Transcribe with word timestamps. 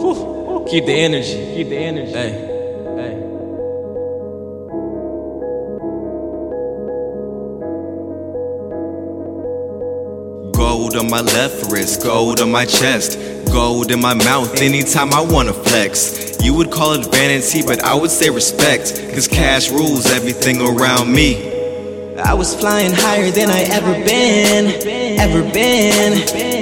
Whew. 0.00 0.66
Keep 0.68 0.86
the 0.86 0.94
energy. 0.94 1.54
Keep 1.56 1.68
the 1.68 1.76
energy. 1.76 2.12
Hey. 2.12 2.30
Hey. 2.96 3.14
Gold 10.56 10.96
on 10.96 11.10
my 11.10 11.20
left 11.20 11.70
wrist, 11.70 12.02
gold 12.02 12.40
on 12.40 12.50
my 12.50 12.64
chest, 12.64 13.18
gold 13.52 13.90
in 13.90 14.00
my 14.00 14.14
mouth 14.14 14.60
anytime 14.62 15.12
I 15.12 15.20
wanna 15.20 15.52
flex. 15.52 16.38
You 16.42 16.54
would 16.54 16.70
call 16.70 16.94
it 16.94 17.04
vanity, 17.12 17.62
but 17.62 17.84
I 17.84 17.94
would 17.94 18.10
say 18.10 18.30
respect, 18.30 18.94
cause 19.12 19.28
cash 19.28 19.70
rules 19.70 20.06
everything 20.10 20.62
around 20.62 21.12
me. 21.12 22.16
I 22.18 22.32
was 22.32 22.54
flying 22.54 22.92
higher 22.92 23.30
than 23.30 23.50
I 23.50 23.62
ever 23.64 23.92
been, 23.92 25.09
ever 25.20 25.42
been, 25.52 26.14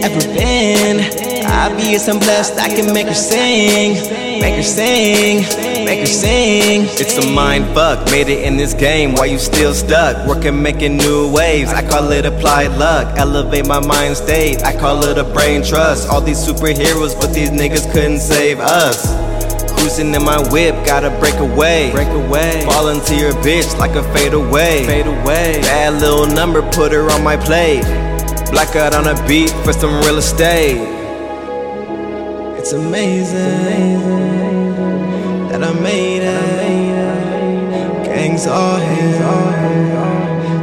ever 0.03 0.21
been. 0.35 1.47
Obvious 1.47 2.09
I'm 2.09 2.19
blessed, 2.19 2.59
I 2.59 2.69
can 2.69 2.93
make 2.93 3.07
her 3.07 3.15
sing, 3.15 3.93
make 4.41 4.57
her 4.57 4.63
sing, 4.65 5.43
make 5.85 6.01
her 6.01 6.07
sing. 6.07 6.83
It's 6.99 7.17
a 7.25 7.31
mind 7.31 7.67
fuck, 7.73 8.05
made 8.11 8.29
it 8.29 8.45
in 8.45 8.57
this 8.57 8.75
game. 8.75 9.15
Why 9.15 9.27
you 9.27 9.39
still 9.39 9.73
stuck? 9.73 10.27
Working, 10.27 10.61
making 10.61 10.97
new 10.97 11.31
waves. 11.33 11.73
I 11.73 11.89
call 11.89 12.11
it 12.11 12.27
applied 12.27 12.73
luck. 12.79 13.17
Elevate 13.17 13.67
my 13.67 13.81
mind 13.81 14.17
state. 14.17 14.65
I 14.65 14.77
call 14.77 15.05
it 15.05 15.19
a 15.19 15.25
brain 15.25 15.63
trust. 15.63 16.09
All 16.09 16.21
these 16.21 16.39
superheroes, 16.39 17.19
but 17.19 17.33
these 17.33 17.51
niggas 17.51 17.91
couldn't 17.93 18.21
save 18.21 18.59
us. 18.59 19.07
Cruising 19.79 20.13
in 20.13 20.25
my 20.25 20.41
whip, 20.51 20.75
gotta 20.85 21.11
break 21.21 21.37
away. 21.37 21.93
Break 21.93 22.09
away. 22.09 22.65
Fall 22.65 22.89
into 22.89 23.15
your 23.15 23.33
bitch 23.35 23.79
like 23.79 23.95
a 23.95 24.03
fade 24.13 24.35
away. 24.35 24.85
Fade 24.85 25.07
away. 25.07 25.61
Bad 25.63 26.01
little 26.01 26.27
number, 26.27 26.61
put 26.73 26.91
her 26.91 27.09
on 27.13 27.23
my 27.23 27.37
plate. 27.37 27.85
Blackout 28.51 28.95
on 28.95 29.07
a 29.07 29.15
beat 29.27 29.51
for 29.65 29.73
some 29.73 30.01
real 30.03 30.19
estate. 30.19 30.79
It's 32.59 32.73
amazing 32.73 34.01
that 35.49 35.63
I 35.63 35.73
made 35.81 36.23
it. 36.23 38.05
Gangs 38.05 38.47
all 38.47 38.79
here. 38.79 39.19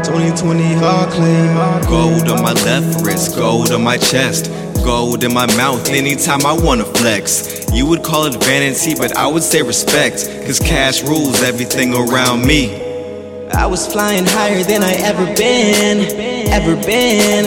2020 0.04 0.74
hard 0.76 1.10
claim. 1.12 1.56
Gold 1.88 2.30
on 2.30 2.42
my 2.44 2.54
left 2.54 3.06
wrist, 3.06 3.36
gold 3.36 3.72
on 3.72 3.84
my 3.84 3.98
chest, 3.98 4.52
gold 4.84 5.24
in 5.24 5.34
my 5.34 5.48
mouth 5.56 5.90
anytime 5.90 6.46
I 6.46 6.54
wanna 6.54 6.86
flex. 6.86 7.66
You 7.72 7.86
would 7.88 8.04
call 8.04 8.26
it 8.26 8.36
vanity, 8.44 8.94
but 8.96 9.16
I 9.18 9.28
would 9.28 9.44
say 9.44 9.62
respect, 9.62 10.28
cause 10.46 10.60
cash 10.60 11.02
rules 11.04 11.42
everything 11.44 11.94
around 11.94 12.46
me. 12.46 12.85
I 13.58 13.66
was 13.68 13.88
flying 13.88 14.26
higher 14.26 14.64
than 14.64 14.84
I 14.84 14.94
ever 14.96 15.26
been, 15.34 16.02
ever 16.52 16.76
been, 16.76 17.46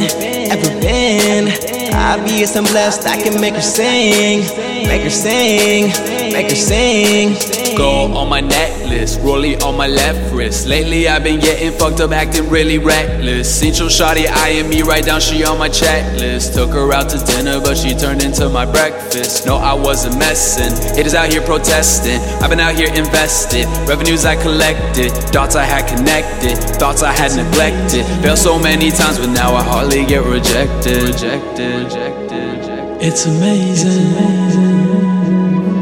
ever 0.51 0.81
been. 0.81 1.95
Obvious 1.95 2.57
I'm 2.57 2.65
blessed, 2.65 3.07
I 3.07 3.21
can 3.21 3.41
make 3.41 3.55
her 3.55 3.61
sing, 3.61 4.41
make 4.89 5.03
her 5.03 5.11
sing, 5.11 5.89
make 6.33 6.49
her 6.49 6.57
sing. 6.57 7.58
Gold 7.79 8.17
on 8.17 8.29
my 8.29 8.41
necklace, 8.41 9.17
rollie 9.19 9.63
on 9.63 9.77
my 9.77 9.87
left 9.87 10.35
wrist. 10.35 10.67
Lately 10.67 11.07
I've 11.07 11.23
been 11.23 11.39
getting 11.39 11.71
fucked 11.79 12.01
up, 12.01 12.11
acting 12.11 12.51
really 12.51 12.77
reckless. 12.77 13.49
Seen 13.49 13.73
your 13.73 13.89
shawty 13.89 14.27
eyeing 14.27 14.69
me 14.69 14.83
right 14.83 15.05
down, 15.05 15.21
she 15.21 15.45
on 15.45 15.59
my 15.59 15.69
checklist. 15.69 16.55
Took 16.55 16.71
her 16.71 16.93
out 16.93 17.09
to 17.11 17.19
dinner, 17.25 17.61
but 17.61 17.77
she 17.77 17.95
turned 17.95 18.25
into 18.25 18.49
my 18.49 18.67
breakfast. 18.67 19.47
No, 19.47 19.59
I 19.59 19.75
wasn't 19.75 20.19
messing. 20.19 20.75
Haters 20.97 21.15
out 21.15 21.31
here 21.31 21.41
protesting. 21.41 22.19
I've 22.43 22.51
been 22.51 22.59
out 22.59 22.75
here 22.75 22.93
invested. 22.95 23.67
Revenues 23.89 24.25
I 24.25 24.35
collected, 24.43 25.13
dots 25.31 25.55
I 25.55 25.63
had 25.63 25.87
connected, 25.87 26.59
thoughts 26.81 27.05
I 27.05 27.13
had 27.13 27.31
neglected. 27.37 28.05
Failed 28.23 28.39
so 28.39 28.59
many 28.59 28.91
times, 28.91 29.19
but 29.21 29.29
now 29.29 29.55
I 29.55 29.63
hardly 29.63 30.05
get 30.05 30.25
rejected. 30.25 31.05
Rejected, 31.05 31.85
rejected, 31.85 32.59
rejected. 32.59 33.07
It's 33.07 33.25
amazing 33.27 34.11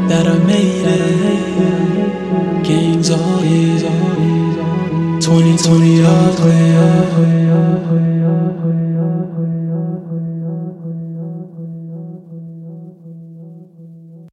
that 0.09 0.27
I 0.27 0.37
made 0.45 0.85
it. 0.85 1.36
2020 5.27 6.05
all 6.05 6.33
clear. 6.37 7.17